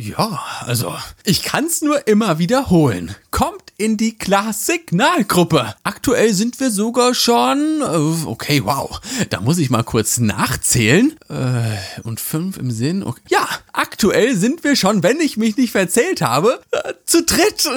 Ja, 0.00 0.40
also, 0.64 0.94
ich 1.24 1.42
kann's 1.42 1.82
nur 1.82 2.06
immer 2.06 2.38
wiederholen. 2.38 3.14
Kommt 3.30 3.64
in 3.76 3.98
die 3.98 4.16
Klaas-Signalgruppe. 4.16 5.74
Aktuell 5.84 6.32
sind 6.32 6.58
wir 6.58 6.70
sogar 6.70 7.14
schon, 7.14 7.82
äh, 7.82 8.26
okay, 8.26 8.62
wow, 8.64 8.98
da 9.28 9.42
muss 9.42 9.58
ich 9.58 9.68
mal 9.68 9.84
kurz 9.84 10.18
nachzählen. 10.18 11.18
Äh, 11.28 11.76
und 12.02 12.18
fünf 12.18 12.56
im 12.56 12.70
Sinn, 12.70 13.02
okay. 13.02 13.20
Ja, 13.28 13.46
aktuell 13.74 14.36
sind 14.36 14.64
wir 14.64 14.74
schon, 14.74 15.02
wenn 15.02 15.20
ich 15.20 15.36
mich 15.36 15.58
nicht 15.58 15.72
verzählt 15.72 16.22
habe, 16.22 16.62
äh, 16.70 16.94
zu 17.04 17.22
dritt 17.22 17.68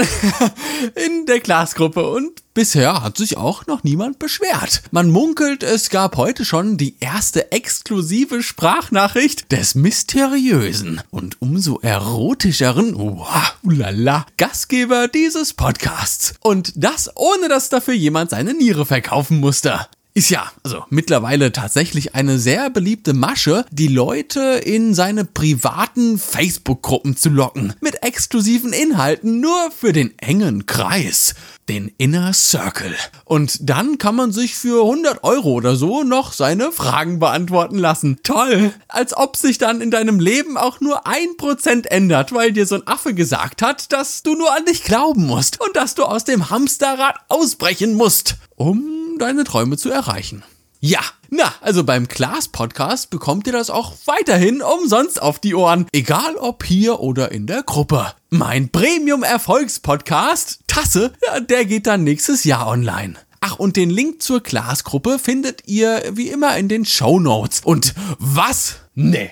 in 0.96 1.26
der 1.26 1.42
Klaas-Gruppe 1.42 2.10
und 2.10 2.43
Bisher 2.56 3.02
hat 3.02 3.18
sich 3.18 3.36
auch 3.36 3.66
noch 3.66 3.84
niemand 3.84 4.20
beschwert. 4.20 4.84
Man 4.92 5.10
munkelt, 5.10 5.64
es 5.64 5.90
gab 5.90 6.18
heute 6.18 6.46
schon 6.46 6.78
die 6.78 6.98
erste 7.00 7.52
exklusive 7.52 8.44
Sprachnachricht 8.44 9.52
des 9.52 9.74
mysteriösen 9.74 11.02
und 11.10 11.42
umso 11.42 11.80
erotischeren, 11.80 12.94
wow, 12.96 13.56
ulala, 13.64 14.28
Gastgeber 14.38 15.08
dieses 15.08 15.56
Podcasts. 15.56 16.36
Und 16.42 16.74
das 16.76 17.10
ohne, 17.16 17.50
dass 17.50 17.70
dafür 17.70 17.96
jemand 17.96 18.30
seine 18.30 18.54
Niere 18.54 18.86
verkaufen 18.86 19.40
musste. 19.40 19.88
Ist 20.16 20.30
ja, 20.30 20.52
also 20.62 20.84
mittlerweile 20.92 21.52
tatsächlich 21.52 22.14
eine 22.14 22.38
sehr 22.38 22.70
beliebte 22.70 23.14
Masche, 23.14 23.66
die 23.72 23.88
Leute 23.88 24.62
in 24.64 24.94
seine 24.94 25.26
privaten 25.26 26.20
Facebook-Gruppen 26.20 27.18
zu 27.18 27.30
locken. 27.30 27.74
Mit 27.82 28.04
exklusiven 28.04 28.74
Inhalten 28.74 29.40
nur 29.40 29.72
für 29.76 29.92
den 29.92 30.14
engen 30.20 30.68
Kreis. 30.68 31.34
Den 31.68 31.92
Inner 31.98 32.34
Circle. 32.34 32.94
Und 33.26 33.58
dann 33.68 33.98
kann 33.98 34.16
man 34.16 34.32
sich 34.32 34.54
für 34.54 34.84
100 34.84 35.24
Euro 35.24 35.54
oder 35.54 35.76
so 35.76 36.04
noch 36.04 36.34
seine 36.34 36.72
Fragen 36.72 37.18
beantworten 37.18 37.80
lassen. 37.80 38.20
Toll! 38.22 38.72
Als 38.90 39.18
ob 39.18 39.36
sich 39.36 39.58
dann 39.58 39.82
in 39.82 39.90
deinem 39.90 40.20
Leben 40.20 40.58
auch 40.58 40.80
nur 40.80 41.08
ein 41.08 41.38
Prozent 41.38 41.90
ändert, 41.90 42.34
weil 42.34 42.52
dir 42.52 42.68
so 42.68 42.76
ein 42.76 42.86
Affe 42.86 43.16
gesagt 43.16 43.64
hat, 43.64 43.92
dass 43.94 44.22
du 44.22 44.36
nur 44.36 44.54
an 44.56 44.66
dich 44.66 44.84
glauben 44.84 45.26
musst 45.26 45.60
und 45.60 45.76
dass 45.76 45.96
du 45.96 46.04
aus 46.04 46.26
dem 46.26 46.52
Hamsterrad 46.52 47.16
ausbrechen 47.30 47.96
musst, 47.96 48.36
um 48.56 49.18
deine 49.20 49.44
Träume 49.44 49.78
zu 49.78 49.90
erreichen. 49.90 50.44
Ja, 50.80 51.00
na, 51.30 51.54
also 51.62 51.86
beim 51.86 52.10
Klaas 52.10 52.50
Podcast 52.50 53.10
bekommt 53.10 53.48
ihr 53.48 53.54
das 53.54 53.70
auch 53.70 53.94
weiterhin 54.06 54.62
umsonst 54.62 55.22
auf 55.22 55.40
die 55.40 55.56
Ohren, 55.56 55.88
egal 55.94 56.36
ob 56.36 56.66
hier 56.66 57.00
oder 57.00 57.32
in 57.32 57.48
der 57.48 57.64
Gruppe. 57.64 58.14
Mein 58.30 58.70
Premium 58.70 59.24
Erfolgs 59.24 59.80
Podcast 59.80 60.60
Tasse, 60.68 61.14
der 61.50 61.64
geht 61.64 61.88
dann 61.88 62.04
nächstes 62.04 62.44
Jahr 62.44 62.68
online. 62.68 63.16
Ach, 63.40 63.60
und 63.60 63.78
den 63.78 63.90
Link 63.90 64.22
zur 64.22 64.44
Klaas-Gruppe 64.44 65.20
findet 65.20 65.68
ihr 65.68 66.04
wie 66.14 66.30
immer 66.30 66.58
in 66.58 66.68
den 66.68 66.84
Show 66.86 67.20
Notes. 67.20 67.62
Und 67.64 67.94
was? 68.20 68.76
Nee, 68.94 69.32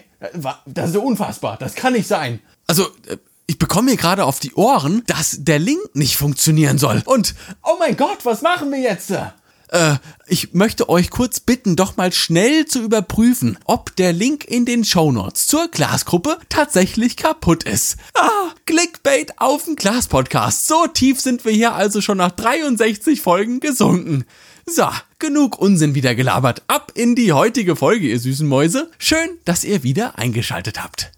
das 0.66 0.92
ist 0.92 0.98
unfassbar. 0.98 1.58
Das 1.58 1.76
kann 1.76 1.94
nicht 1.94 2.08
sein. 2.08 2.40
Also, 2.68 2.88
äh, 3.08 3.18
ich 3.52 3.60
bekomme 3.60 3.92
mir 3.92 3.98
gerade 3.98 4.24
auf 4.24 4.40
die 4.40 4.54
Ohren, 4.54 5.04
dass 5.08 5.36
der 5.40 5.60
Link 5.60 5.82
nicht 5.94 6.16
funktionieren 6.16 6.78
soll. 6.78 7.02
Und, 7.04 7.36
oh 7.64 7.76
mein 7.78 7.98
Gott, 7.98 8.20
was 8.24 8.42
machen 8.42 8.72
wir 8.72 8.80
jetzt? 8.80 9.12
Äh, 9.12 9.96
ich 10.26 10.54
möchte 10.54 10.88
euch 10.88 11.10
kurz 11.10 11.42
bitten, 11.42 11.76
doch 11.76 11.98
mal 11.98 12.14
schnell 12.14 12.66
zu 12.66 12.82
überprüfen, 12.82 13.60
ob 13.66 13.94
der 13.98 14.14
Link 14.14 14.46
in 14.46 14.64
den 14.64 14.86
Shownotes 14.86 15.48
zur 15.48 15.68
Glasgruppe 15.68 16.38
tatsächlich 16.48 17.18
kaputt 17.18 17.66
ist. 17.66 17.98
Ah, 18.14 18.54
Clickbait 18.66 19.38
auf 19.38 19.66
den 19.66 19.76
Glas-Podcast. 19.76 20.70
So 20.70 20.88
tief 20.88 21.20
sind 21.20 21.44
wir 21.44 21.52
hier 21.52 21.74
also 21.74 22.00
schon 22.00 22.20
nach 22.20 22.32
63 22.32 23.20
Folgen 23.20 23.60
gesunken. 23.60 24.24
So, 24.66 24.88
genug 25.20 25.60
Unsinn 25.60 25.94
wieder 25.94 26.16
gelabert. 26.16 26.62
Ab 26.68 26.94
in 26.96 27.16
die 27.16 27.34
heutige 27.34 27.76
Folge, 27.76 28.08
ihr 28.08 28.20
süßen 28.22 28.48
Mäuse. 28.48 28.90
Schön, 28.98 29.28
dass 29.44 29.66
ihr 29.66 29.84
wieder 29.84 30.18
eingeschaltet 30.18 30.82
habt. 30.82 31.12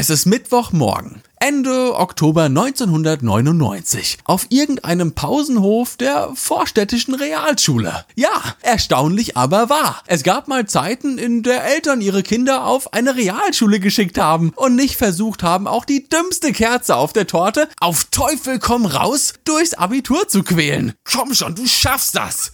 Es 0.00 0.10
ist 0.10 0.26
Mittwochmorgen. 0.26 1.22
Ende 1.40 1.96
Oktober 1.96 2.44
1999 2.44 4.18
auf 4.22 4.46
irgendeinem 4.48 5.12
Pausenhof 5.16 5.96
der 5.96 6.30
vorstädtischen 6.36 7.16
Realschule. 7.16 8.04
Ja, 8.14 8.30
erstaunlich 8.62 9.36
aber 9.36 9.68
wahr. 9.68 10.04
Es 10.06 10.22
gab 10.22 10.46
mal 10.46 10.68
Zeiten, 10.68 11.18
in 11.18 11.42
der 11.42 11.64
Eltern 11.64 12.00
ihre 12.00 12.22
Kinder 12.22 12.64
auf 12.64 12.92
eine 12.92 13.16
Realschule 13.16 13.80
geschickt 13.80 14.18
haben 14.18 14.52
und 14.54 14.76
nicht 14.76 14.94
versucht 14.94 15.42
haben, 15.42 15.66
auch 15.66 15.84
die 15.84 16.08
dümmste 16.08 16.52
Kerze 16.52 16.94
auf 16.94 17.12
der 17.12 17.26
Torte 17.26 17.68
auf 17.80 18.04
Teufel 18.12 18.60
komm 18.60 18.86
raus 18.86 19.34
durchs 19.42 19.74
Abitur 19.74 20.28
zu 20.28 20.44
quälen. 20.44 20.92
Komm 21.02 21.34
schon, 21.34 21.56
du 21.56 21.66
schaffst 21.66 22.14
das. 22.14 22.52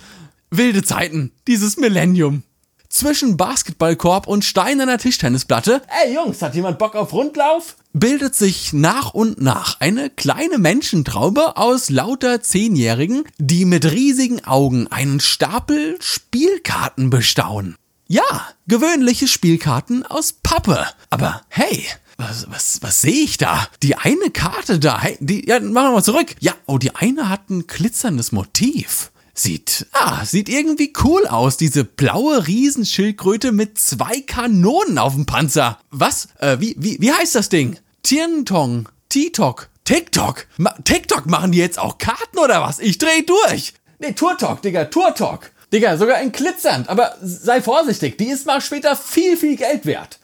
Wilde 0.50 0.82
Zeiten, 0.82 1.30
dieses 1.46 1.76
Millennium 1.76 2.42
zwischen 2.94 3.36
Basketballkorb 3.36 4.26
und 4.26 4.44
steinerner 4.44 4.98
Tischtennisplatte. 4.98 5.82
Ey 6.04 6.14
Jungs, 6.14 6.40
hat 6.40 6.54
jemand 6.54 6.78
Bock 6.78 6.94
auf 6.94 7.12
Rundlauf? 7.12 7.76
bildet 7.94 8.34
sich 8.34 8.72
nach 8.72 9.14
und 9.14 9.40
nach 9.40 9.80
eine 9.80 10.10
kleine 10.10 10.58
Menschentraube 10.58 11.56
aus 11.56 11.90
lauter 11.90 12.42
Zehnjährigen, 12.42 13.24
die 13.38 13.64
mit 13.64 13.90
riesigen 13.90 14.44
Augen 14.44 14.88
einen 14.88 15.20
Stapel 15.20 15.96
Spielkarten 16.00 17.08
bestaunen. 17.08 17.76
Ja, 18.06 18.22
gewöhnliche 18.66 19.28
Spielkarten 19.28 20.04
aus 20.04 20.34
Pappe. 20.42 20.84
Aber 21.08 21.42
hey, 21.48 21.86
was, 22.16 22.50
was, 22.50 22.82
was 22.82 23.00
sehe 23.00 23.24
ich 23.24 23.38
da? 23.38 23.66
Die 23.82 23.96
eine 23.96 24.30
Karte 24.30 24.78
da, 24.78 25.00
hey, 25.00 25.16
die, 25.20 25.48
ja, 25.48 25.60
machen 25.60 25.88
wir 25.88 25.92
mal 25.92 26.04
zurück. 26.04 26.34
Ja, 26.40 26.52
oh, 26.66 26.78
die 26.78 26.94
eine 26.94 27.28
hat 27.28 27.48
ein 27.48 27.66
glitzerndes 27.66 28.32
Motiv. 28.32 29.12
Sieht, 29.36 29.86
ah, 29.90 30.24
sieht 30.24 30.48
irgendwie 30.48 30.92
cool 31.02 31.26
aus, 31.26 31.56
diese 31.56 31.84
blaue 31.84 32.46
Riesenschildkröte 32.46 33.50
mit 33.50 33.78
zwei 33.78 34.20
Kanonen 34.20 34.96
auf 34.96 35.14
dem 35.14 35.26
Panzer. 35.26 35.78
Was? 35.90 36.28
Äh, 36.38 36.58
wie, 36.60 36.76
wie, 36.78 37.00
wie 37.00 37.12
heißt 37.12 37.34
das 37.34 37.48
Ding? 37.48 37.76
Tientong, 38.04 38.88
TikTok, 39.08 39.70
TikTok. 39.82 40.46
Ma 40.56 40.72
TikTok 40.84 41.26
machen 41.26 41.50
die 41.50 41.58
jetzt 41.58 41.80
auch 41.80 41.98
Karten 41.98 42.38
oder 42.38 42.62
was? 42.62 42.78
Ich 42.78 42.98
dreh 42.98 43.22
durch. 43.22 43.74
Nee, 43.98 44.12
Tourtalk, 44.12 44.62
Digga, 44.62 44.84
Tourtalk. 44.84 45.50
Digga, 45.72 45.96
sogar 45.96 46.18
ein 46.18 46.30
glitzernd, 46.30 46.88
aber 46.88 47.16
sei 47.20 47.60
vorsichtig, 47.60 48.16
die 48.16 48.28
ist 48.28 48.46
mal 48.46 48.60
später 48.60 48.94
viel, 48.94 49.36
viel 49.36 49.56
Geld 49.56 49.84
wert. 49.86 50.20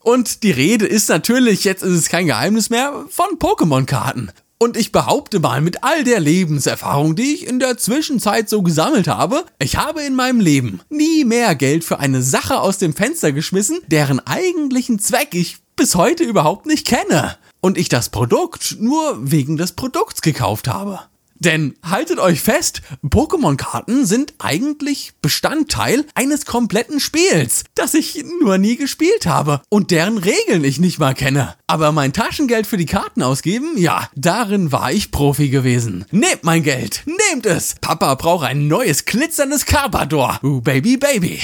Und 0.00 0.42
die 0.42 0.50
Rede 0.50 0.86
ist 0.86 1.10
natürlich, 1.10 1.64
jetzt 1.64 1.82
ist 1.82 1.98
es 1.98 2.08
kein 2.08 2.26
Geheimnis 2.26 2.70
mehr, 2.70 3.04
von 3.10 3.38
Pokémon-Karten. 3.38 4.30
Und 4.58 4.76
ich 4.76 4.92
behaupte 4.92 5.40
mal, 5.40 5.60
mit 5.60 5.82
all 5.82 6.04
der 6.04 6.20
Lebenserfahrung, 6.20 7.16
die 7.16 7.34
ich 7.34 7.46
in 7.46 7.58
der 7.58 7.76
Zwischenzeit 7.76 8.48
so 8.48 8.62
gesammelt 8.62 9.08
habe, 9.08 9.44
ich 9.58 9.76
habe 9.76 10.02
in 10.02 10.14
meinem 10.14 10.40
Leben 10.40 10.80
nie 10.88 11.24
mehr 11.24 11.54
Geld 11.54 11.84
für 11.84 11.98
eine 11.98 12.22
Sache 12.22 12.60
aus 12.60 12.78
dem 12.78 12.94
Fenster 12.94 13.32
geschmissen, 13.32 13.80
deren 13.88 14.20
eigentlichen 14.20 14.98
Zweck 14.98 15.34
ich 15.34 15.58
bis 15.76 15.96
heute 15.96 16.24
überhaupt 16.24 16.66
nicht 16.66 16.86
kenne. 16.86 17.36
Und 17.60 17.78
ich 17.78 17.88
das 17.88 18.10
Produkt 18.10 18.76
nur 18.78 19.30
wegen 19.30 19.56
des 19.56 19.72
Produkts 19.72 20.22
gekauft 20.22 20.68
habe. 20.68 21.00
Denn 21.34 21.74
haltet 21.82 22.18
euch 22.18 22.40
fest, 22.40 22.82
Pokémon-Karten 23.04 24.06
sind 24.06 24.34
eigentlich 24.38 25.12
Bestandteil 25.20 26.04
eines 26.14 26.46
kompletten 26.46 27.00
Spiels, 27.00 27.64
das 27.74 27.94
ich 27.94 28.24
nur 28.40 28.58
nie 28.58 28.76
gespielt 28.76 29.26
habe 29.26 29.60
und 29.68 29.90
deren 29.90 30.18
Regeln 30.18 30.64
ich 30.64 30.78
nicht 30.78 30.98
mal 30.98 31.14
kenne. 31.14 31.54
Aber 31.66 31.92
mein 31.92 32.12
Taschengeld 32.12 32.66
für 32.66 32.76
die 32.76 32.86
Karten 32.86 33.22
ausgeben, 33.22 33.76
ja, 33.76 34.08
darin 34.14 34.72
war 34.72 34.92
ich 34.92 35.10
Profi 35.10 35.48
gewesen. 35.48 36.04
Nehmt 36.10 36.44
mein 36.44 36.62
Geld, 36.62 37.02
nehmt 37.06 37.46
es! 37.46 37.76
Papa 37.80 38.14
braucht 38.14 38.46
ein 38.46 38.68
neues 38.68 39.04
glitzerndes 39.04 39.66
Carpador. 39.66 40.40
Uh, 40.42 40.60
baby, 40.60 40.96
baby. 40.96 41.40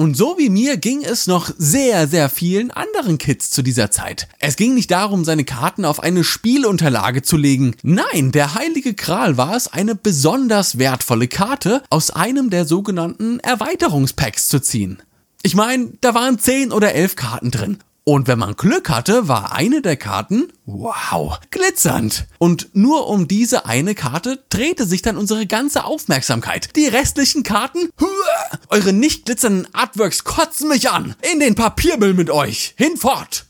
Und 0.00 0.16
so 0.16 0.36
wie 0.38 0.48
mir 0.48 0.78
ging 0.78 1.04
es 1.04 1.26
noch 1.26 1.50
sehr, 1.58 2.08
sehr 2.08 2.30
vielen 2.30 2.70
anderen 2.70 3.18
Kids 3.18 3.50
zu 3.50 3.60
dieser 3.60 3.90
Zeit. 3.90 4.28
Es 4.38 4.56
ging 4.56 4.72
nicht 4.72 4.90
darum, 4.90 5.26
seine 5.26 5.44
Karten 5.44 5.84
auf 5.84 6.02
eine 6.02 6.24
Spielunterlage 6.24 7.20
zu 7.20 7.36
legen. 7.36 7.76
Nein, 7.82 8.32
der 8.32 8.54
heilige 8.54 8.94
Kral 8.94 9.36
war 9.36 9.54
es, 9.54 9.68
eine 9.70 9.94
besonders 9.94 10.78
wertvolle 10.78 11.28
Karte 11.28 11.82
aus 11.90 12.08
einem 12.08 12.48
der 12.48 12.64
sogenannten 12.64 13.40
Erweiterungspacks 13.40 14.48
zu 14.48 14.62
ziehen. 14.62 15.02
Ich 15.42 15.54
meine, 15.54 15.92
da 16.00 16.14
waren 16.14 16.38
10 16.38 16.72
oder 16.72 16.94
11 16.94 17.16
Karten 17.16 17.50
drin. 17.50 17.76
Und 18.10 18.26
wenn 18.26 18.40
man 18.40 18.56
Glück 18.56 18.90
hatte, 18.90 19.28
war 19.28 19.52
eine 19.52 19.82
der 19.82 19.96
Karten, 19.96 20.52
wow, 20.66 21.38
glitzernd. 21.52 22.26
Und 22.38 22.70
nur 22.72 23.06
um 23.06 23.28
diese 23.28 23.66
eine 23.66 23.94
Karte 23.94 24.42
drehte 24.48 24.84
sich 24.84 25.00
dann 25.00 25.16
unsere 25.16 25.46
ganze 25.46 25.84
Aufmerksamkeit. 25.84 26.74
Die 26.74 26.88
restlichen 26.88 27.44
Karten, 27.44 27.88
huah, 28.00 28.58
eure 28.68 28.92
nicht 28.92 29.26
glitzernden 29.26 29.72
Artworks 29.72 30.24
kotzen 30.24 30.70
mich 30.70 30.90
an. 30.90 31.14
In 31.32 31.38
den 31.38 31.54
Papiermüll 31.54 32.14
mit 32.14 32.30
euch. 32.30 32.74
Hinfort. 32.76 33.46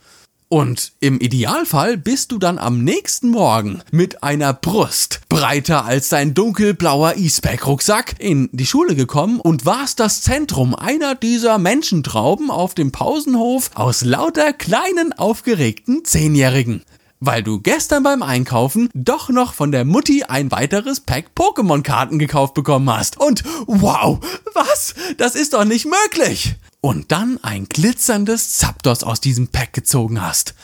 Und 0.53 0.95
im 0.99 1.21
Idealfall 1.21 1.97
bist 1.97 2.33
du 2.33 2.39
dann 2.39 2.59
am 2.59 2.83
nächsten 2.83 3.31
Morgen 3.31 3.83
mit 3.93 4.25
einer 4.25 4.53
Brust 4.53 5.21
breiter 5.29 5.85
als 5.85 6.09
dein 6.09 6.35
dunkelblauer 6.35 7.15
E-Spec-Rucksack 7.17 8.17
in 8.19 8.49
die 8.51 8.67
Schule 8.67 8.97
gekommen 8.97 9.39
und 9.39 9.65
warst 9.65 10.01
das 10.01 10.23
Zentrum 10.23 10.75
einer 10.75 11.15
dieser 11.15 11.59
Menschentrauben 11.59 12.51
auf 12.51 12.75
dem 12.75 12.91
Pausenhof 12.91 13.71
aus 13.75 14.03
lauter 14.03 14.53
kleinen 14.53 15.13
aufgeregten 15.13 16.05
Zehnjährigen 16.05 16.83
weil 17.21 17.43
du 17.43 17.61
gestern 17.61 18.03
beim 18.03 18.23
Einkaufen 18.23 18.89
doch 18.95 19.29
noch 19.29 19.53
von 19.53 19.71
der 19.71 19.85
Mutti 19.85 20.25
ein 20.25 20.51
weiteres 20.51 21.01
Pack 21.01 21.33
Pokémon-Karten 21.37 22.19
gekauft 22.19 22.55
bekommen 22.55 22.91
hast. 22.91 23.21
Und 23.21 23.45
wow, 23.67 24.19
was? 24.55 24.95
Das 25.19 25.35
ist 25.35 25.53
doch 25.53 25.67
nicht 25.67 25.85
möglich! 25.85 26.57
Und 26.81 27.13
dann 27.13 27.39
ein 27.43 27.67
glitzerndes 27.67 28.57
Zapdos 28.59 29.03
aus 29.03 29.21
diesem 29.21 29.49
Pack 29.49 29.73
gezogen 29.73 30.23
hast. 30.23 30.55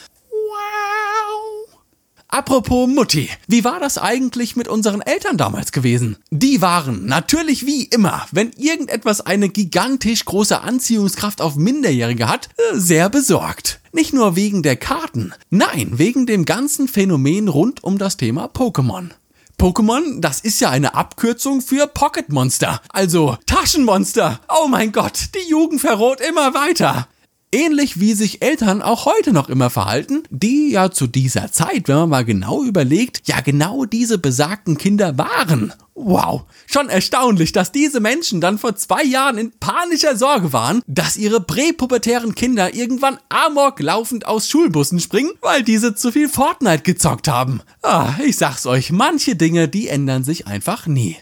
Apropos 2.29 2.89
Mutti, 2.89 3.31
wie 3.47 3.63
war 3.63 3.79
das 3.79 3.99
eigentlich 3.99 4.57
mit 4.57 4.67
unseren 4.67 5.01
Eltern 5.01 5.37
damals 5.37 5.71
gewesen? 5.71 6.17
Die 6.31 6.61
waren 6.61 7.07
natürlich 7.07 7.67
wie 7.67 7.85
immer, 7.85 8.27
wenn 8.33 8.51
irgendetwas 8.53 9.21
eine 9.21 9.49
gigantisch 9.49 10.25
große 10.25 10.61
Anziehungskraft 10.61 11.41
auf 11.41 11.55
Minderjährige 11.55 12.29
hat, 12.29 12.49
sehr 12.75 13.09
besorgt. 13.09 13.81
Nicht 13.93 14.13
nur 14.13 14.35
wegen 14.35 14.63
der 14.63 14.77
Karten, 14.77 15.33
nein, 15.51 15.99
wegen 15.99 16.27
dem 16.27 16.45
ganzen 16.45 16.89
Phänomen 16.89 17.47
rund 17.49 17.85
um 17.85 17.97
das 17.97 18.17
Thema 18.17 18.47
Pokémon. 18.47 19.11
Pokémon, 19.59 20.21
das 20.21 20.41
ist 20.41 20.61
ja 20.61 20.69
eine 20.69 20.95
Abkürzung 20.95 21.63
für 21.63 21.87
Pocket 21.87 22.29
Monster, 22.29 22.83
also 22.91 23.39
Taschenmonster. 23.47 24.39
Oh 24.49 24.69
mein 24.69 24.93
Gott, 24.93 25.31
die 25.35 25.49
Jugend 25.49 25.81
verroht 25.81 26.21
immer 26.21 26.53
weiter. 26.53 27.09
Ähnlich 27.53 28.01
wie 28.01 28.15
sich 28.15 28.43
Eltern 28.43 28.83
auch 28.83 29.07
heute 29.07 29.33
noch 29.33 29.49
immer 29.49 29.71
verhalten, 29.71 30.25
die 30.31 30.73
ja 30.73 30.91
zu 30.91 31.07
dieser 31.07 31.53
Zeit, 31.53 31.87
wenn 31.87 31.97
man 31.97 32.09
mal 32.09 32.25
genau 32.25 32.65
überlegt, 32.65 33.23
ja 33.27 33.41
genau 33.41 33.85
diese 33.85 34.19
besagten 34.19 34.77
Kinder 34.77 35.17
waren. 35.17 35.73
Wow, 35.95 36.43
schon 36.67 36.89
erstaunlich, 36.89 37.53
dass 37.53 37.71
diese 37.71 38.01
Menschen 38.01 38.41
dann 38.41 38.59
vor 38.59 38.75
zwei 38.75 39.05
Jahren 39.05 39.39
in 39.39 39.53
panischer 39.53 40.17
Sorge 40.17 40.53
waren, 40.53 40.83
dass 40.89 41.17
ihre 41.17 41.41
präpubertären 41.41 42.35
Kinder 42.35 42.75
irgendwann 42.75 43.19
amok 43.29 43.81
laufend 43.81 44.27
aus 44.27 44.49
Schulbussen 44.49 44.99
springen, 44.99 45.31
weil 45.41 45.63
diese 45.63 45.95
zu 45.95 46.11
viel 46.11 46.29
Fortnite 46.29 46.83
gezockt 46.83 47.29
haben. 47.29 47.61
Ah, 47.83 48.15
ich 48.25 48.37
sag's 48.37 48.67
euch, 48.67 48.91
manche 48.91 49.37
Dinge, 49.37 49.69
die 49.69 49.89
ändern 49.89 50.25
sich 50.25 50.49
einfach 50.49 50.87
nie. 50.89 51.17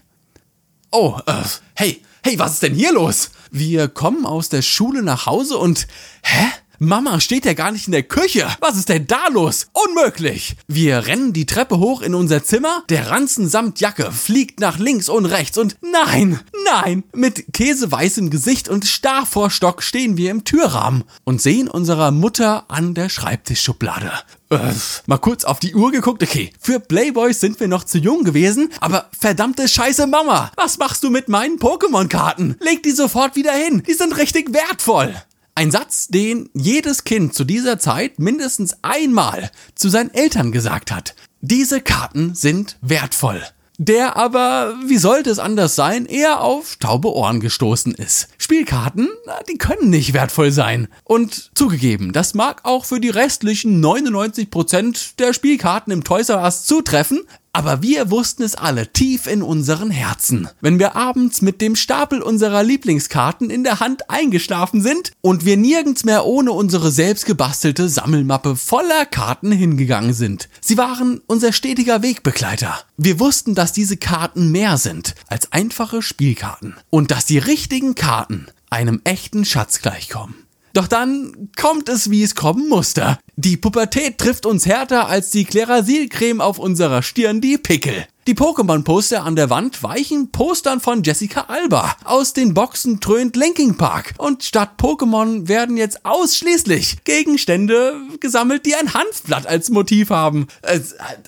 Oh, 0.91 1.19
äh, 1.27 1.43
hey, 1.75 2.01
hey, 2.25 2.39
was 2.39 2.55
ist 2.55 2.63
denn 2.63 2.75
hier 2.75 2.93
los? 2.93 3.31
Wir 3.51 3.87
kommen 3.87 4.25
aus 4.25 4.49
der 4.49 4.63
Schule 4.63 5.03
nach 5.03 5.27
Hause 5.27 5.59
und, 5.59 5.87
hä? 6.23 6.47
Mama 6.81 7.21
steht 7.21 7.45
ja 7.45 7.53
gar 7.53 7.71
nicht 7.71 7.87
in 7.87 7.93
der 7.93 8.03
Küche. 8.03 8.49
Was 8.61 8.77
ist 8.77 8.89
denn 8.89 9.07
da 9.07 9.29
los? 9.29 9.69
Unmöglich. 9.73 10.57
Wir 10.67 11.07
rennen 11.07 11.33
die 11.33 11.47
Treppe 11.47 11.79
hoch 11.79 12.03
in 12.03 12.15
unser 12.15 12.43
Zimmer. 12.43 12.83
Der 12.89 13.11
Ranzen 13.11 13.49
samt 13.49 13.79
Jacke 13.79 14.11
fliegt 14.11 14.59
nach 14.59 14.79
links 14.79 15.09
und 15.09 15.27
rechts 15.27 15.57
und 15.57 15.77
nein, 15.83 16.41
nein. 16.65 17.05
Mit 17.15 17.53
käseweißem 17.53 18.29
Gesicht 18.29 18.69
und 18.69 18.87
starr 18.87 19.25
vor 19.25 19.51
Stock 19.51 19.83
stehen 19.83 20.17
wir 20.17 20.31
im 20.31 20.45
Türrahmen 20.45 21.05
und 21.23 21.41
sehen 21.41 21.69
unserer 21.69 22.11
Mutter 22.11 22.65
an 22.69 22.95
der 22.95 23.09
Schreibtischschublade. 23.09 24.11
Äh, 24.55 24.75
mal 25.07 25.19
kurz 25.19 25.45
auf 25.45 25.59
die 25.59 25.75
Uhr 25.75 25.91
geguckt. 25.91 26.23
Okay, 26.23 26.53
für 26.61 26.81
Playboys 26.81 27.41
sind 27.41 27.59
wir 27.61 27.69
noch 27.69 27.85
zu 27.85 27.99
jung 27.99 28.25
gewesen, 28.25 28.71
aber 28.81 29.09
verdammte 29.19 29.69
Scheiße 29.69 30.07
Mama, 30.07 30.53
was 30.57 30.79
machst 30.79 31.03
du 31.03 31.11
mit 31.11 31.29
meinen 31.29 31.59
Pokémon-Karten? 31.59 32.57
Leg 32.61 32.83
die 32.83 32.93
sofort 32.93 33.37
wieder 33.37 33.53
hin. 33.53 33.83
Die 33.87 33.95
sind 33.95 34.17
richtig 34.17 34.53
wertvoll. 34.53 35.15
Ein 35.57 35.71
Satz, 35.71 36.09
den 36.09 36.51
jedes 36.53 37.05
Kind 37.05 37.35
zu 37.35 37.45
dieser 37.45 37.79
Zeit 37.79 38.19
mindestens 38.19 38.77
einmal 38.83 39.51
zu 39.75 39.89
seinen 39.89 40.13
Eltern 40.13 40.53
gesagt 40.53 40.91
hat. 40.91 41.15
Diese 41.41 41.81
Karten 41.81 42.35
sind 42.35 42.77
wertvoll. 42.81 43.43
Der 43.79 44.17
aber, 44.17 44.75
wie 44.87 44.99
sollte 44.99 45.31
es 45.31 45.41
anders 45.41 45.75
sein, 45.75 46.07
eher 46.07 46.43
auf 46.43 46.77
taube 46.77 47.13
Ohren 47.13 47.41
gestoßen 47.41 47.93
ist. 47.93 48.29
Spielkarten, 48.39 49.09
die 49.49 49.59
können 49.59 49.91
nicht 49.91 50.13
wertvoll 50.13 50.53
sein. 50.53 50.87
Und 51.03 51.51
zugegeben, 51.55 52.13
das 52.13 52.35
mag 52.35 52.61
auch 52.65 52.85
für 52.85 53.01
die 53.01 53.11
restlichen 53.11 53.85
99% 53.85 55.17
der 55.19 55.33
Spielkarten 55.33 55.93
im 55.93 56.05
Toys 56.05 56.29
R 56.29 56.43
Us 56.43 56.65
zutreffen, 56.65 57.27
aber 57.55 57.83
wir 57.83 58.11
wussten 58.11 58.43
es 58.43 58.57
alle 58.57 58.93
tief 58.93 59.29
in 59.29 59.41
unseren 59.41 59.91
Herzen. 59.91 60.49
Wenn 60.61 60.81
wir 60.81 60.97
abends 60.97 61.41
mit 61.41 61.61
dem 61.61 61.77
Stapel 61.77 62.21
unserer 62.21 62.65
Lieblingskarten 62.65 63.49
in 63.49 63.63
der 63.63 63.79
Hand 63.79 64.11
eingeschlafen 64.11 64.83
sind 64.83 65.13
und 65.21 65.45
wir 65.45 65.57
nirgends 65.57 66.05
mehr 66.05 66.27
ohne 66.27 66.51
unsere 66.51 66.91
selbst 66.91 67.27
gebastelte 67.27 67.89
Sammelmappe 67.89 68.57
voller 68.57 69.07
Karten 69.07 69.53
hingegangen 69.53 70.15
sind. 70.15 70.49
Sie 70.61 70.77
waren 70.77 71.21
unser 71.27 71.53
stetiger 71.53 72.03
Wegbegleiter. 72.03 72.81
Wir 72.97 73.21
wussten, 73.21 73.55
dass 73.55 73.73
diese 73.73 73.97
Karten 73.97 74.51
mehr 74.51 74.77
sind 74.77 75.15
als 75.29 75.53
einfache 75.53 76.03
Spielkarten 76.03 76.75
und 76.91 77.13
dass 77.13 77.25
die 77.25 77.39
richtigen 77.39 77.95
Karten 77.95 78.49
einem 78.69 79.01
echten 79.05 79.45
Schatz 79.45 79.81
gleichkommen. 79.81 80.44
Doch 80.75 80.89
dann 80.89 81.51
kommt 81.57 81.89
es, 81.89 82.11
wie 82.11 82.25
es 82.25 82.35
kommen 82.35 82.69
musste. 82.69 83.17
Die 83.37 83.57
Pubertät 83.57 84.19
trifft 84.19 84.45
uns 84.45 84.67
härter 84.67 85.07
als 85.07 85.31
die 85.31 85.45
Klerasilcreme 85.45 86.41
auf 86.41 86.59
unserer 86.59 87.03
Stirn 87.03 87.41
die 87.41 87.59
Pickel. 87.59 88.07
Die 88.27 88.35
Pokémon-Poster 88.35 89.23
an 89.23 89.37
der 89.37 89.51
Wand 89.51 89.85
weichen 89.85 90.33
Postern 90.33 90.81
von 90.81 91.05
Jessica 91.05 91.43
Alba. 91.43 91.95
Aus 92.05 92.33
den 92.33 92.55
Boxen 92.55 92.99
dröhnt 92.99 93.37
Linking 93.37 93.77
Park. 93.77 94.15
Und 94.19 94.43
statt 94.43 94.73
Pokémon 94.79 95.47
werden 95.47 95.77
jetzt 95.77 96.05
ausschließlich 96.05 97.05
Gegenstände 97.05 97.95
gesammelt, 98.19 98.67
die 98.67 98.75
ein 98.75 98.95
Hanfblatt 98.95 99.47
als 99.47 99.71
Motiv 99.71 100.11
haben. 100.11 100.49
Äh, 100.63 100.81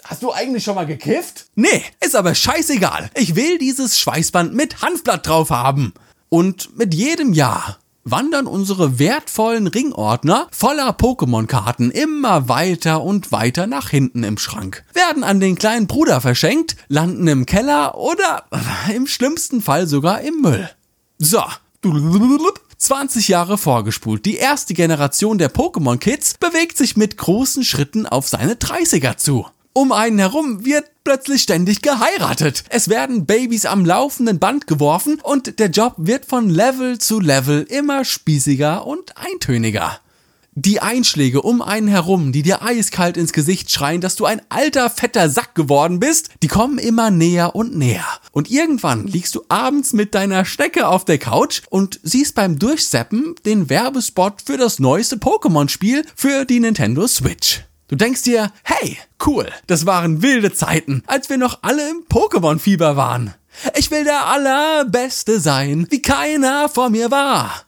hast 0.05 0.23
du 0.25 0.33
eigentlich 0.33 0.65
schon 0.65 0.75
mal 0.75 0.87
gekifft? 0.87 1.47
Nee, 1.55 1.85
ist 2.05 2.17
aber 2.17 2.35
scheißegal. 2.35 3.11
Ich 3.15 3.37
will 3.37 3.59
dieses 3.59 3.97
Schweißband 4.01 4.55
mit 4.55 4.83
Hanfblatt 4.83 5.27
drauf 5.27 5.51
haben. 5.51 5.93
Und 6.31 6.77
mit 6.77 6.95
jedem 6.95 7.33
Jahr 7.33 7.79
wandern 8.07 8.47
unsere 8.47 8.99
wertvollen 8.99 9.67
Ringordner 9.67 10.47
voller 10.53 10.91
Pokémon-Karten 10.91 11.91
immer 11.91 12.49
weiter 12.49 13.03
und 13.03 13.33
weiter 13.33 13.67
nach 13.67 13.91
hinten 13.91 14.23
im 14.23 14.39
Schrank, 14.39 14.85
werden 14.95 15.25
an 15.25 15.41
den 15.41 15.57
kleinen 15.57 15.89
Bruder 15.89 16.21
verschenkt, 16.21 16.77
landen 16.89 17.27
im 17.27 17.45
Keller 17.47 17.97
oder 17.97 18.45
im 18.95 19.07
schlimmsten 19.07 19.61
Fall 19.61 19.87
sogar 19.87 20.21
im 20.21 20.41
Müll. 20.41 20.71
So. 21.19 21.43
20 22.79 23.29
Jahre 23.29 23.59
vorgespult. 23.59 24.25
Die 24.27 24.37
erste 24.37 24.75
Generation 24.75 25.39
der 25.39 25.53
Pokémon 25.53 25.99
Kids 25.99 26.35
bewegt 26.39 26.77
sich 26.77 26.97
mit 26.97 27.17
großen 27.17 27.65
Schritten 27.65 28.07
auf 28.07 28.29
seine 28.29 28.55
30er 28.55 29.17
zu. 29.17 29.47
Um 29.77 29.93
einen 29.93 30.19
herum 30.19 30.65
wird 30.65 30.87
plötzlich 31.05 31.43
ständig 31.43 31.83
geheiratet. 31.83 32.65
Es 32.71 32.89
werden 32.89 33.27
Babys 33.27 33.67
am 33.67 33.85
laufenden 33.85 34.39
Band 34.39 34.67
geworfen 34.67 35.21
und 35.23 35.59
der 35.59 35.69
Job 35.69 35.97
wird 35.99 36.25
von 36.25 36.49
Level 36.49 36.97
zu 36.97 37.21
Level 37.21 37.65
immer 37.65 38.07
spießiger 38.07 38.87
und 38.87 39.19
eintöniger. 39.19 40.01
Die 40.55 40.81
Einschläge 40.81 41.43
um 41.43 41.61
einen 41.61 41.89
herum, 41.89 42.33
die 42.33 42.41
dir 42.41 42.63
eiskalt 42.63 43.19
ins 43.19 43.35
Gesicht 43.35 43.71
schreien, 43.71 44.01
dass 44.01 44.17
du 44.17 44.25
ein 44.25 44.41
alter, 44.49 44.89
fetter 44.89 45.29
Sack 45.29 45.55
geworden 45.55 46.01
bist, 46.01 46.31
die 46.43 46.49
kommen 46.49 46.79
immer 46.79 47.11
näher 47.11 47.55
und 47.55 47.77
näher. 47.77 48.07
Und 48.33 48.51
irgendwann 48.51 49.07
liegst 49.07 49.35
du 49.35 49.43
abends 49.51 49.93
mit 49.93 50.15
deiner 50.15 50.47
Schnecke 50.47 50.89
auf 50.89 51.05
der 51.05 51.19
Couch 51.19 51.61
und 51.69 52.01
siehst 52.03 52.35
beim 52.35 52.59
Durchseppen 52.59 53.35
den 53.45 53.69
Werbespot 53.69 54.41
für 54.41 54.57
das 54.57 54.79
neueste 54.79 55.17
Pokémon-Spiel 55.17 56.07
für 56.15 56.47
die 56.47 56.61
Nintendo 56.61 57.07
Switch. 57.07 57.61
Du 57.89 57.95
denkst 57.95 58.23
dir, 58.23 58.51
hey, 58.65 58.99
cool, 59.25 59.49
das 59.69 59.87
waren 59.87 60.21
wilde 60.21 60.53
Zeiten, 60.53 61.05
als 61.07 61.31
wir 61.31 61.39
noch 61.39 61.61
alle 61.63 61.89
im 61.89 62.05
Pokémon-Fieber 62.09 62.97
waren. 62.97 63.35
Ich 63.77 63.93
will 63.93 64.03
der 64.03 64.27
Allerbeste 64.27 65.39
sein, 65.39 65.87
wie 65.91 66.03
keiner 66.03 66.69
vor 66.69 66.91
mir 66.91 67.13
war. 67.13 67.63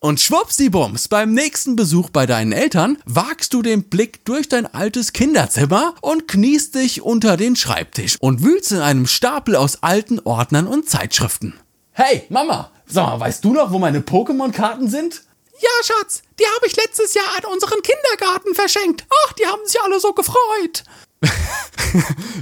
Und 0.00 0.20
schwuppsdiwumms, 0.20 1.06
beim 1.06 1.32
nächsten 1.32 1.76
Besuch 1.76 2.10
bei 2.10 2.26
deinen 2.26 2.50
Eltern 2.50 2.98
wagst 3.04 3.54
du 3.54 3.62
den 3.62 3.84
Blick 3.84 4.24
durch 4.24 4.48
dein 4.48 4.66
altes 4.66 5.12
Kinderzimmer 5.12 5.94
und 6.00 6.26
kniest 6.26 6.74
dich 6.74 7.00
unter 7.00 7.36
den 7.36 7.54
Schreibtisch 7.54 8.16
und 8.20 8.42
wühlst 8.42 8.72
in 8.72 8.78
einem 8.78 9.06
Stapel 9.06 9.54
aus 9.54 9.84
alten 9.84 10.18
Ordnern 10.20 10.66
und 10.66 10.88
Zeitschriften. 10.90 11.54
Hey, 11.92 12.24
Mama, 12.30 12.72
sag 12.86 13.06
mal, 13.06 13.20
weißt 13.20 13.44
du 13.44 13.52
noch, 13.52 13.70
wo 13.70 13.78
meine 13.78 14.00
Pokémon-Karten 14.00 14.88
sind? 14.88 15.22
Ja, 15.60 15.68
Schatz, 15.84 16.22
die 16.38 16.44
habe 16.44 16.66
ich 16.66 16.76
letztes 16.76 17.14
Jahr 17.14 17.26
an 17.36 17.52
unseren 17.52 17.80
Kindergarten 17.82 18.54
verschenkt. 18.54 19.06
Ach, 19.26 19.32
die 19.32 19.46
haben 19.46 19.66
sich 19.66 19.80
alle 19.82 19.98
so 19.98 20.12
gefreut. 20.12 20.84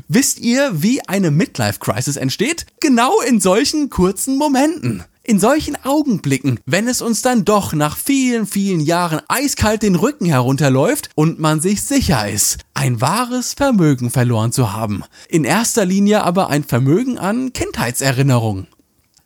Wisst 0.09 0.39
ihr, 0.41 0.83
wie 0.83 1.01
eine 1.09 1.31
Midlife-Crisis 1.31 2.17
entsteht? 2.17 2.67
Genau 2.81 3.21
in 3.21 3.41
solchen 3.41 3.89
kurzen 3.89 4.37
Momenten. 4.37 5.05
In 5.23 5.41
solchen 5.41 5.77
Augenblicken, 5.85 6.61
wenn 6.67 6.87
es 6.87 7.03
uns 7.03 7.21
dann 7.21 7.45
doch 7.45 7.73
nach 7.73 7.97
vielen, 7.97 8.47
vielen 8.47 8.81
Jahren 8.81 9.21
eiskalt 9.27 9.83
den 9.83 9.97
Rücken 9.97 10.27
herunterläuft 10.27 11.11
und 11.17 11.41
man 11.41 11.61
sich 11.61 11.83
sicher 11.83 12.29
ist, 12.29 12.59
ein 12.75 13.01
wahres 13.01 13.55
Vermögen 13.55 14.11
verloren 14.11 14.53
zu 14.53 14.73
haben. 14.73 15.03
In 15.29 15.43
erster 15.43 15.85
Linie 15.85 16.23
aber 16.23 16.49
ein 16.49 16.63
Vermögen 16.63 17.19
an 17.19 17.53
Kindheitserinnerungen. 17.53 18.69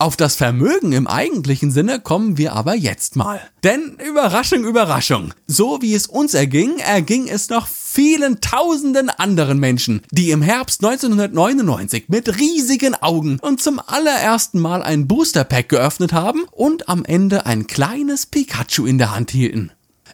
Auf 0.00 0.16
das 0.16 0.35
Vermögen 0.35 0.92
im 0.92 1.07
eigentlichen 1.07 1.71
Sinne 1.71 2.00
kommen 2.00 2.38
wir 2.38 2.54
aber 2.54 2.75
jetzt 2.75 3.16
mal. 3.16 3.38
Denn 3.62 3.99
Überraschung, 4.02 4.64
Überraschung, 4.64 5.35
so 5.47 5.83
wie 5.83 5.92
es 5.92 6.07
uns 6.07 6.33
erging, 6.33 6.78
erging 6.78 7.28
es 7.28 7.50
noch 7.50 7.66
vielen 7.66 8.40
tausenden 8.40 9.11
anderen 9.11 9.59
Menschen, 9.59 10.00
die 10.11 10.30
im 10.30 10.40
Herbst 10.40 10.83
1999 10.83 12.04
mit 12.09 12.38
riesigen 12.38 12.95
Augen 12.95 13.38
und 13.42 13.61
zum 13.61 13.78
allerersten 13.78 14.59
Mal 14.59 14.83
ein 14.83 15.07
Booster 15.07 15.45
Pack 15.45 15.69
geöffnet 15.69 16.14
haben 16.14 16.45
und 16.50 16.88
am 16.88 17.04
Ende 17.04 17.45
ein 17.45 17.66
kleines 17.66 18.25
Pikachu 18.25 18.87
in 18.87 18.97
der 18.97 19.14
Hand 19.14 19.33
hielten. 19.33 19.71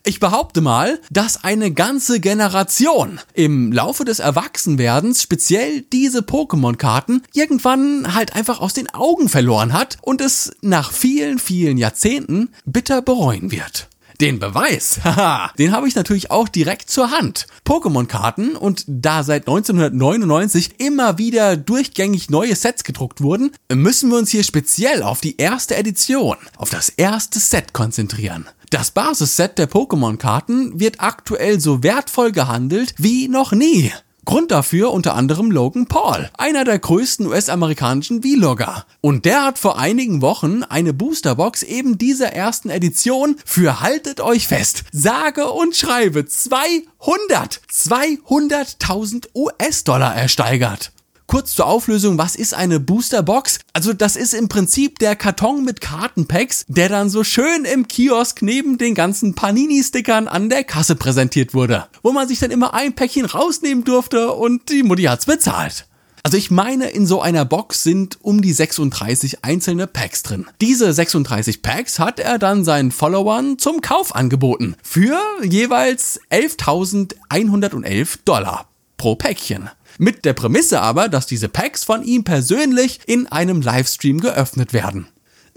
Ich 0.09 0.21
behaupte 0.21 0.61
mal, 0.61 1.01
dass 1.11 1.43
eine 1.43 1.73
ganze 1.73 2.21
Generation 2.21 3.19
im 3.35 3.73
Laufe 3.73 4.05
des 4.05 4.21
Erwachsenwerdens 4.21 5.21
speziell 5.21 5.81
diese 5.81 6.21
Pokémon-Karten 6.21 7.25
irgendwann 7.33 8.15
halt 8.15 8.37
einfach 8.37 8.61
aus 8.61 8.73
den 8.73 8.89
Augen 8.95 9.29
verloren 9.29 9.73
hat 9.73 9.99
und 10.03 10.21
es 10.21 10.53
nach 10.63 10.93
vielen, 10.93 11.41
vielen 11.41 11.77
Jahrzehnten 11.77 12.51
bitter 12.65 13.03
bereuen 13.03 13.51
wird. 13.51 13.89
Den 14.21 14.39
Beweis, 14.39 15.01
haha, 15.05 15.53
den 15.59 15.73
habe 15.73 15.89
ich 15.89 15.95
natürlich 15.95 16.31
auch 16.31 16.49
direkt 16.49 16.91
zur 16.91 17.11
Hand. 17.11 17.47
Pokémon-Karten 17.65 18.57
und 18.57 18.85
da 18.87 19.23
seit 19.23 19.43
1999 19.43 20.81
immer 20.81 21.19
wieder 21.19 21.57
durchgängig 21.57 22.31
neue 22.31 22.55
Sets 22.55 22.85
gedruckt 22.85 23.21
wurden, 23.21 23.53
müssen 23.73 24.11
wir 24.11 24.19
uns 24.19 24.31
hier 24.31 24.45
speziell 24.45 25.03
auf 25.03 25.21
die 25.21 25.37
erste 25.37 25.77
Edition, 25.77 26.37
auf 26.57 26.71
das 26.71 26.89
erste 26.89 27.39
Set 27.39 27.73
konzentrieren. 27.73 28.47
Das 28.71 28.91
Basisset 28.91 29.59
der 29.59 29.71
Pokémon-Karten 29.71 30.81
wird 30.81 31.01
aktuell 31.01 31.61
so 31.61 31.83
wertvoll 31.83 32.33
gehandelt 32.33 32.95
wie 32.99 33.29
noch 33.29 33.53
nie. 33.53 33.93
Grund 34.27 34.51
dafür 34.51 34.93
unter 34.93 35.15
anderem 35.15 35.53
Logan 35.53 35.87
Paul, 35.87 36.29
einer 36.37 36.65
der 36.65 36.81
größten 36.81 37.27
US-amerikanischen 37.29 38.23
Vlogger. 38.23 38.85
Und 39.01 39.25
der 39.25 39.45
hat 39.45 39.59
vor 39.59 39.79
einigen 39.79 40.21
Wochen 40.21 40.65
eine 40.65 40.93
Boosterbox 40.93 41.63
eben 41.63 41.97
dieser 41.97 42.33
ersten 42.33 42.69
Edition 42.69 43.37
für 43.45 43.81
haltet 43.81 44.21
euch 44.21 44.49
fest, 44.49 44.83
sage 44.91 45.47
und 45.47 45.77
schreibe 45.77 46.27
200, 46.27 47.61
200.000 47.73 49.29
US-Dollar 49.35 50.15
ersteigert. 50.15 50.91
Kurz 51.27 51.55
zur 51.55 51.67
Auflösung, 51.67 52.19
was 52.19 52.37
ist 52.37 52.55
eine 52.55 52.79
Boosterbox? 52.79 53.59
Also 53.73 53.93
das 53.93 54.15
ist 54.15 54.33
im 54.33 54.49
Prinzip 54.49 55.01
der 55.01 55.17
Karton 55.17 55.65
mit 55.65 55.81
Kartenpacks, 55.81 56.65
der 56.69 56.89
dann 56.89 57.11
so 57.11 57.25
schön 57.25 57.65
im 57.65 57.89
Kiosk 57.89 58.43
neben 58.43 58.79
den 58.79 58.95
ganzen 58.95 59.35
Panini-Stickern 59.35 60.29
an 60.29 60.49
der 60.49 60.63
Kasse 60.63 60.95
präsentiert 60.95 61.53
wurde, 61.53 61.87
wo 62.03 62.13
man 62.13 62.29
sich 62.29 62.39
dann 62.39 62.53
immer 62.53 62.75
ein 62.75 62.95
Päckchen 62.95 63.25
rausnehmen 63.25 63.83
durfte 63.83 64.33
und 64.33 64.71
die 64.71 64.85
Mutti 64.85 65.03
hat's 65.03 65.27
bezahlt. 65.27 65.87
Also 66.23 66.37
ich 66.37 66.51
meine, 66.51 66.89
in 66.91 67.07
so 67.07 67.21
einer 67.21 67.45
Box 67.45 67.83
sind 67.85 68.19
um 68.21 68.43
die 68.43 68.53
36 68.53 69.45
einzelne 69.45 69.87
Packs 69.87 70.23
drin. 70.25 70.47
Diese 70.61 70.93
36 70.93 71.63
Packs 71.63 71.99
hat 72.01 72.19
er 72.19 72.39
dann 72.39 72.65
seinen 72.65 72.91
Followern 72.91 73.59
zum 73.59 73.81
Kauf 73.81 74.15
angeboten. 74.15 74.75
Für 74.83 75.21
jeweils 75.45 76.21
11.111 76.31 78.19
Dollar 78.25 78.69
pro 78.97 79.15
Päckchen. 79.15 79.71
Mit 79.99 80.25
der 80.25 80.33
Prämisse 80.33 80.81
aber, 80.81 81.09
dass 81.09 81.27
diese 81.27 81.49
Packs 81.49 81.85
von 81.85 82.03
ihm 82.03 82.25
persönlich 82.25 83.01
in 83.07 83.27
einem 83.27 83.61
Livestream 83.61 84.21
geöffnet 84.21 84.73
werden. 84.73 85.09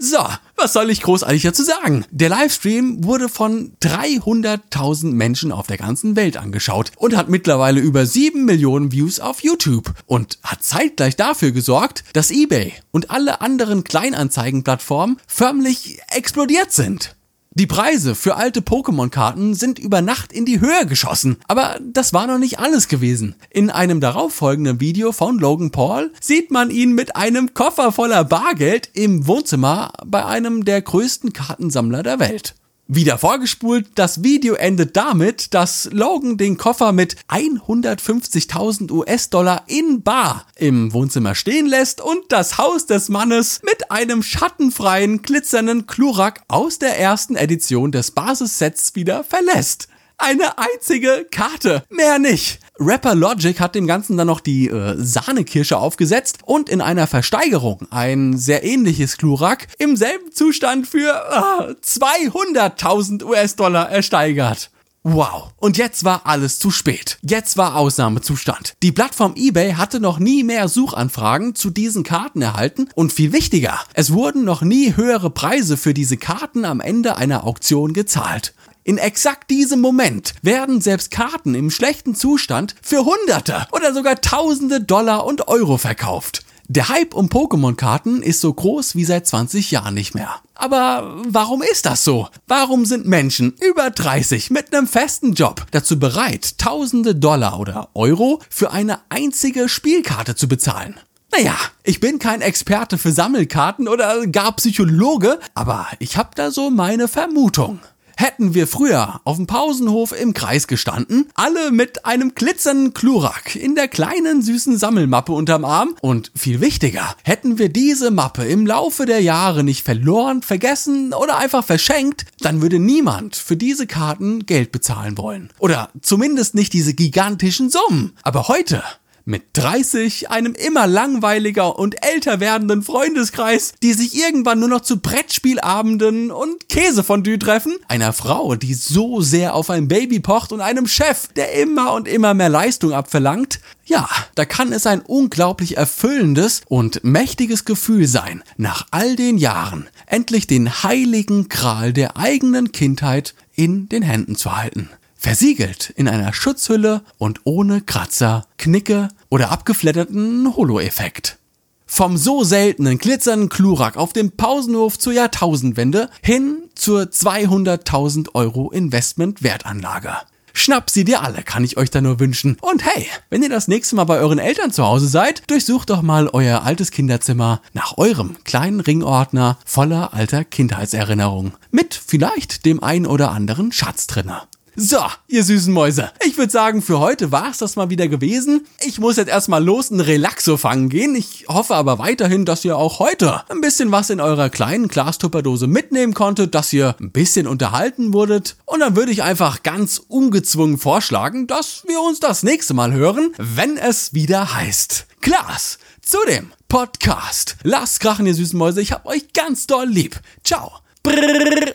So, 0.02 0.16
was 0.56 0.72
soll 0.72 0.88
ich 0.88 1.02
großartig 1.02 1.42
dazu 1.42 1.62
sagen? 1.62 2.06
Der 2.10 2.30
Livestream 2.30 3.04
wurde 3.04 3.28
von 3.28 3.72
300.000 3.82 5.12
Menschen 5.12 5.52
auf 5.52 5.66
der 5.66 5.76
ganzen 5.76 6.16
Welt 6.16 6.38
angeschaut 6.38 6.90
und 6.96 7.14
hat 7.14 7.28
mittlerweile 7.28 7.80
über 7.80 8.06
7 8.06 8.46
Millionen 8.46 8.92
Views 8.92 9.20
auf 9.20 9.42
YouTube 9.42 9.92
und 10.06 10.38
hat 10.42 10.64
zeitgleich 10.64 11.16
dafür 11.16 11.50
gesorgt, 11.50 12.04
dass 12.14 12.30
eBay 12.30 12.72
und 12.92 13.10
alle 13.10 13.42
anderen 13.42 13.84
Kleinanzeigenplattformen 13.84 15.18
förmlich 15.26 16.00
explodiert 16.08 16.72
sind. 16.72 17.14
Die 17.60 17.66
Preise 17.66 18.14
für 18.14 18.36
alte 18.36 18.62
Pokémon-Karten 18.62 19.52
sind 19.52 19.78
über 19.78 20.00
Nacht 20.00 20.32
in 20.32 20.46
die 20.46 20.60
Höhe 20.62 20.86
geschossen. 20.86 21.36
Aber 21.46 21.78
das 21.84 22.14
war 22.14 22.26
noch 22.26 22.38
nicht 22.38 22.58
alles 22.58 22.88
gewesen. 22.88 23.34
In 23.50 23.68
einem 23.68 24.00
darauffolgenden 24.00 24.80
Video 24.80 25.12
von 25.12 25.38
Logan 25.38 25.70
Paul 25.70 26.10
sieht 26.22 26.50
man 26.50 26.70
ihn 26.70 26.94
mit 26.94 27.16
einem 27.16 27.52
Koffer 27.52 27.92
voller 27.92 28.24
Bargeld 28.24 28.88
im 28.94 29.26
Wohnzimmer 29.26 29.92
bei 30.06 30.24
einem 30.24 30.64
der 30.64 30.80
größten 30.80 31.34
Kartensammler 31.34 32.02
der 32.02 32.18
Welt. 32.18 32.54
Wieder 32.92 33.18
vorgespult, 33.18 33.86
das 33.94 34.24
Video 34.24 34.54
endet 34.54 34.96
damit, 34.96 35.54
dass 35.54 35.88
Logan 35.92 36.36
den 36.36 36.56
Koffer 36.56 36.90
mit 36.90 37.14
150.000 37.28 38.90
US-Dollar 38.90 39.62
in 39.68 40.02
Bar 40.02 40.44
im 40.56 40.92
Wohnzimmer 40.92 41.36
stehen 41.36 41.66
lässt 41.66 42.00
und 42.00 42.24
das 42.30 42.58
Haus 42.58 42.86
des 42.86 43.08
Mannes 43.08 43.60
mit 43.62 43.92
einem 43.92 44.24
schattenfreien, 44.24 45.22
glitzernden 45.22 45.86
Klurak 45.86 46.42
aus 46.48 46.80
der 46.80 46.98
ersten 46.98 47.36
Edition 47.36 47.92
des 47.92 48.10
Basissets 48.10 48.96
wieder 48.96 49.22
verlässt. 49.22 49.86
Eine 50.18 50.58
einzige 50.58 51.28
Karte, 51.30 51.84
mehr 51.90 52.18
nicht. 52.18 52.58
Rapper 52.82 53.14
Logic 53.14 53.60
hat 53.60 53.74
dem 53.74 53.86
Ganzen 53.86 54.16
dann 54.16 54.26
noch 54.26 54.40
die 54.40 54.68
äh, 54.68 54.94
Sahnekirsche 54.96 55.76
aufgesetzt 55.76 56.38
und 56.46 56.70
in 56.70 56.80
einer 56.80 57.06
Versteigerung 57.06 57.86
ein 57.90 58.38
sehr 58.38 58.64
ähnliches 58.64 59.18
Klurak 59.18 59.66
im 59.78 59.96
selben 59.96 60.32
Zustand 60.32 60.86
für 60.86 61.10
äh, 61.10 61.74
200.000 61.84 63.22
US-Dollar 63.22 63.90
ersteigert. 63.90 64.70
Wow. 65.02 65.52
Und 65.56 65.76
jetzt 65.76 66.04
war 66.04 66.22
alles 66.24 66.58
zu 66.58 66.70
spät. 66.70 67.18
Jetzt 67.22 67.58
war 67.58 67.76
Ausnahmezustand. 67.76 68.74
Die 68.82 68.92
Plattform 68.92 69.34
eBay 69.36 69.72
hatte 69.72 70.00
noch 70.00 70.18
nie 70.18 70.42
mehr 70.42 70.68
Suchanfragen 70.68 71.54
zu 71.54 71.70
diesen 71.70 72.02
Karten 72.02 72.40
erhalten 72.40 72.88
und 72.94 73.12
viel 73.12 73.32
wichtiger, 73.32 73.78
es 73.94 74.12
wurden 74.12 74.44
noch 74.44 74.62
nie 74.62 74.96
höhere 74.96 75.30
Preise 75.30 75.76
für 75.76 75.92
diese 75.92 76.16
Karten 76.16 76.64
am 76.64 76.80
Ende 76.80 77.16
einer 77.16 77.44
Auktion 77.44 77.92
gezahlt. 77.92 78.54
In 78.82 78.96
exakt 78.96 79.50
diesem 79.50 79.80
Moment 79.80 80.34
werden 80.40 80.80
selbst 80.80 81.10
Karten 81.10 81.54
im 81.54 81.70
schlechten 81.70 82.14
Zustand 82.14 82.74
für 82.80 83.04
Hunderte 83.04 83.66
oder 83.72 83.92
sogar 83.92 84.20
Tausende 84.22 84.80
Dollar 84.80 85.26
und 85.26 85.48
Euro 85.48 85.76
verkauft. 85.76 86.44
Der 86.66 86.88
Hype 86.88 87.14
um 87.14 87.28
Pokémon-Karten 87.28 88.22
ist 88.22 88.40
so 88.40 88.54
groß 88.54 88.94
wie 88.94 89.04
seit 89.04 89.26
20 89.26 89.70
Jahren 89.70 89.92
nicht 89.92 90.14
mehr. 90.14 90.36
Aber 90.54 91.16
warum 91.26 91.62
ist 91.62 91.84
das 91.84 92.04
so? 92.04 92.28
Warum 92.46 92.86
sind 92.86 93.06
Menschen 93.06 93.54
über 93.60 93.90
30 93.90 94.50
mit 94.50 94.72
einem 94.72 94.86
festen 94.86 95.34
Job 95.34 95.66
dazu 95.72 95.98
bereit, 95.98 96.58
tausende 96.58 97.14
Dollar 97.14 97.58
oder 97.58 97.88
Euro 97.94 98.40
für 98.48 98.70
eine 98.70 99.00
einzige 99.08 99.68
Spielkarte 99.68 100.36
zu 100.36 100.48
bezahlen? 100.48 100.94
Naja, 101.32 101.56
ich 101.82 102.00
bin 102.00 102.18
kein 102.18 102.40
Experte 102.40 102.98
für 102.98 103.12
Sammelkarten 103.12 103.88
oder 103.88 104.26
gar 104.28 104.52
Psychologe, 104.56 105.38
aber 105.54 105.86
ich 105.98 106.16
habe 106.16 106.30
da 106.34 106.50
so 106.50 106.70
meine 106.70 107.08
Vermutung. 107.08 107.80
Hätten 108.20 108.52
wir 108.52 108.66
früher 108.66 109.22
auf 109.24 109.36
dem 109.38 109.46
Pausenhof 109.46 110.12
im 110.12 110.34
Kreis 110.34 110.66
gestanden, 110.66 111.30
alle 111.32 111.70
mit 111.70 112.04
einem 112.04 112.34
glitzernden 112.34 112.92
Klurak 112.92 113.56
in 113.56 113.74
der 113.74 113.88
kleinen 113.88 114.42
süßen 114.42 114.76
Sammelmappe 114.76 115.32
unterm 115.32 115.64
Arm 115.64 115.96
und 116.02 116.30
viel 116.36 116.60
wichtiger, 116.60 117.16
hätten 117.24 117.58
wir 117.58 117.70
diese 117.70 118.10
Mappe 118.10 118.44
im 118.44 118.66
Laufe 118.66 119.06
der 119.06 119.22
Jahre 119.22 119.64
nicht 119.64 119.86
verloren, 119.86 120.42
vergessen 120.42 121.14
oder 121.14 121.38
einfach 121.38 121.64
verschenkt, 121.64 122.26
dann 122.40 122.60
würde 122.60 122.78
niemand 122.78 123.36
für 123.36 123.56
diese 123.56 123.86
Karten 123.86 124.44
Geld 124.44 124.70
bezahlen 124.70 125.16
wollen. 125.16 125.50
Oder 125.58 125.88
zumindest 126.02 126.54
nicht 126.54 126.74
diese 126.74 126.92
gigantischen 126.92 127.70
Summen. 127.70 128.12
Aber 128.22 128.48
heute 128.48 128.82
mit 129.30 129.44
30, 129.54 130.30
einem 130.30 130.54
immer 130.54 130.86
langweiliger 130.86 131.78
und 131.78 132.04
älter 132.04 132.40
werdenden 132.40 132.82
Freundeskreis, 132.82 133.72
die 133.82 133.92
sich 133.92 134.14
irgendwann 134.16 134.58
nur 134.58 134.68
noch 134.68 134.80
zu 134.80 134.98
Brettspielabenden 135.00 136.30
und 136.30 136.68
Käsefondue 136.68 137.38
treffen, 137.38 137.76
einer 137.88 138.12
Frau, 138.12 138.56
die 138.56 138.74
so 138.74 139.20
sehr 139.20 139.54
auf 139.54 139.70
ein 139.70 139.88
Baby 139.88 140.20
pocht 140.20 140.52
und 140.52 140.60
einem 140.60 140.86
Chef, 140.86 141.28
der 141.28 141.54
immer 141.54 141.94
und 141.94 142.08
immer 142.08 142.34
mehr 142.34 142.48
Leistung 142.48 142.92
abverlangt, 142.92 143.60
ja, 143.84 144.08
da 144.34 144.44
kann 144.44 144.72
es 144.72 144.86
ein 144.86 145.00
unglaublich 145.00 145.76
erfüllendes 145.76 146.62
und 146.68 147.02
mächtiges 147.02 147.64
Gefühl 147.64 148.06
sein, 148.06 148.42
nach 148.56 148.86
all 148.90 149.16
den 149.16 149.38
Jahren 149.38 149.88
endlich 150.06 150.46
den 150.46 150.82
heiligen 150.82 151.48
Kral 151.48 151.92
der 151.92 152.16
eigenen 152.16 152.72
Kindheit 152.72 153.34
in 153.54 153.88
den 153.88 154.02
Händen 154.02 154.36
zu 154.36 154.56
halten. 154.56 154.90
Versiegelt 155.22 155.92
in 155.96 156.08
einer 156.08 156.32
Schutzhülle 156.32 157.02
und 157.18 157.40
ohne 157.44 157.82
Kratzer, 157.82 158.46
Knicke 158.56 159.08
oder 159.30 159.50
abgeflatterten 159.50 160.54
Holo-Effekt. 160.56 161.38
Vom 161.86 162.16
so 162.16 162.44
seltenen 162.44 162.98
glitzernden 162.98 163.48
Klurak 163.48 163.96
auf 163.96 164.12
dem 164.12 164.32
Pausenhof 164.32 164.98
zur 164.98 165.12
Jahrtausendwende 165.12 166.08
hin 166.22 166.64
zur 166.74 167.02
200.000 167.02 168.34
Euro 168.34 168.70
Investment-Wertanlage. 168.70 170.12
Schnapp 170.52 170.90
sie 170.90 171.04
dir 171.04 171.22
alle, 171.22 171.42
kann 171.42 171.64
ich 171.64 171.76
euch 171.76 171.90
da 171.90 172.00
nur 172.00 172.20
wünschen. 172.20 172.56
Und 172.60 172.84
hey, 172.84 173.06
wenn 173.28 173.42
ihr 173.42 173.48
das 173.48 173.68
nächste 173.68 173.96
Mal 173.96 174.04
bei 174.04 174.18
euren 174.18 174.38
Eltern 174.38 174.72
zu 174.72 174.84
Hause 174.84 175.08
seid, 175.08 175.50
durchsucht 175.50 175.90
doch 175.90 176.02
mal 176.02 176.28
euer 176.28 176.62
altes 176.62 176.90
Kinderzimmer 176.90 177.60
nach 177.72 177.98
eurem 177.98 178.36
kleinen 178.44 178.80
Ringordner 178.80 179.58
voller 179.64 180.12
alter 180.14 180.44
Kindheitserinnerungen. 180.44 181.54
Mit 181.70 181.94
vielleicht 181.94 182.66
dem 182.66 182.82
ein 182.82 183.06
oder 183.06 183.30
anderen 183.30 183.72
Schatz 183.72 184.06
drinne. 184.06 184.42
So, 184.76 184.98
ihr 185.28 185.42
süßen 185.42 185.72
Mäuse. 185.72 186.10
Ich 186.24 186.38
würde 186.38 186.52
sagen, 186.52 186.80
für 186.80 187.00
heute 187.00 187.32
war 187.32 187.50
es 187.50 187.58
das 187.58 187.76
mal 187.76 187.90
wieder 187.90 188.08
gewesen. 188.08 188.66
Ich 188.80 188.98
muss 188.98 189.16
jetzt 189.16 189.28
erstmal 189.28 189.62
los 189.62 189.90
ein 189.90 190.00
Relaxo 190.00 190.56
fangen 190.56 190.88
gehen. 190.88 191.14
Ich 191.14 191.46
hoffe 191.48 191.74
aber 191.74 191.98
weiterhin, 191.98 192.44
dass 192.44 192.64
ihr 192.64 192.76
auch 192.76 192.98
heute 193.00 193.42
ein 193.50 193.60
bisschen 193.60 193.90
was 193.90 194.10
in 194.10 194.20
eurer 194.20 194.48
kleinen 194.48 194.88
Glastupperdose 194.88 195.66
mitnehmen 195.66 196.14
konntet, 196.14 196.54
dass 196.54 196.72
ihr 196.72 196.94
ein 197.00 197.10
bisschen 197.10 197.46
unterhalten 197.46 198.12
wurdet. 198.14 198.56
Und 198.64 198.80
dann 198.80 198.96
würde 198.96 199.12
ich 199.12 199.22
einfach 199.22 199.62
ganz 199.62 200.00
ungezwungen 200.06 200.78
vorschlagen, 200.78 201.46
dass 201.46 201.84
wir 201.86 202.00
uns 202.00 202.20
das 202.20 202.42
nächste 202.42 202.74
Mal 202.74 202.92
hören, 202.92 203.32
wenn 203.38 203.76
es 203.76 204.14
wieder 204.14 204.54
heißt. 204.54 205.06
Klaas, 205.20 205.78
zu 206.00 206.18
dem 206.28 206.52
Podcast. 206.68 207.56
Lasst 207.64 208.00
krachen, 208.00 208.26
ihr 208.26 208.34
süßen 208.34 208.58
Mäuse. 208.58 208.80
Ich 208.80 208.92
hab 208.92 209.04
euch 209.04 209.32
ganz 209.32 209.66
doll 209.66 209.86
lieb. 209.88 210.20
Ciao. 210.44 210.72
Brrr. 211.02 211.74